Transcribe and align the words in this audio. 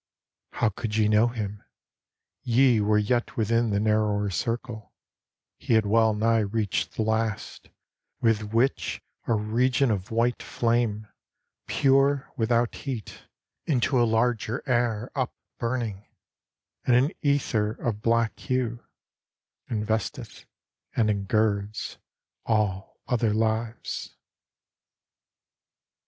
How 0.53 0.69
could 0.69 0.95
ye 0.97 1.07
know 1.07 1.27
him? 1.27 1.61
Ye 2.41 2.79
were 2.81 2.97
yet 2.97 3.37
within 3.37 3.69
The 3.69 3.79
narrower 3.79 4.31
circle; 4.31 4.93
he 5.59 5.75
had 5.75 5.85
well 5.85 6.15
nigh 6.15 6.39
reached 6.39 6.93
The 6.95 7.03
last, 7.03 7.69
with 8.19 8.51
which 8.51 8.99
a 9.27 9.35
region 9.35 9.91
of 9.91 10.09
white 10.09 10.41
flame, 10.41 11.05
Pure 11.67 12.33
without 12.35 12.73
heat, 12.73 13.27
into 13.67 14.01
a 14.01 14.01
larger 14.03 14.63
air 14.67 15.11
Upburning, 15.15 16.07
and 16.83 16.95
an 16.95 17.11
ether 17.21 17.69
of 17.73 18.01
black 18.01 18.39
hue, 18.39 18.83
Investeth 19.69 20.45
and 20.95 21.11
ingirds 21.11 21.97
all 22.47 22.97
other 23.07 23.35
lives. 23.35 24.15